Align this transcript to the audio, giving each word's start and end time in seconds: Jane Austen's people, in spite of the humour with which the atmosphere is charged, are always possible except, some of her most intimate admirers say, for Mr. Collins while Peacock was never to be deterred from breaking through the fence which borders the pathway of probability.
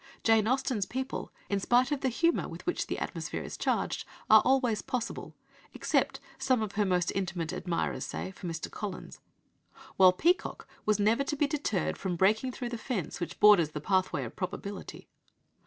Jane 0.23 0.47
Austen's 0.47 0.87
people, 0.87 1.31
in 1.47 1.59
spite 1.59 1.91
of 1.91 2.01
the 2.01 2.09
humour 2.09 2.47
with 2.47 2.65
which 2.65 2.87
the 2.87 2.97
atmosphere 2.97 3.43
is 3.43 3.55
charged, 3.55 4.03
are 4.31 4.41
always 4.43 4.81
possible 4.81 5.35
except, 5.75 6.19
some 6.39 6.63
of 6.63 6.71
her 6.71 6.85
most 6.85 7.11
intimate 7.13 7.51
admirers 7.53 8.03
say, 8.03 8.31
for 8.31 8.47
Mr. 8.47 8.71
Collins 8.71 9.19
while 9.97 10.11
Peacock 10.11 10.67
was 10.87 10.97
never 10.97 11.23
to 11.23 11.35
be 11.35 11.45
deterred 11.45 11.99
from 11.99 12.15
breaking 12.15 12.51
through 12.51 12.69
the 12.69 12.79
fence 12.79 13.19
which 13.19 13.39
borders 13.39 13.73
the 13.73 13.79
pathway 13.79 14.23
of 14.23 14.35
probability. 14.35 15.07